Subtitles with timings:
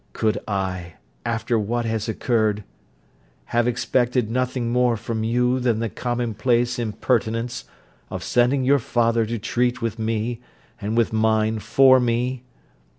[0.13, 0.93] Could I,
[1.27, 2.63] after what has occurred,
[3.53, 7.65] have expected nothing more from you than the common place impertinence
[8.09, 10.39] of sending your father to treat with me,
[10.81, 12.41] and with mine, for me?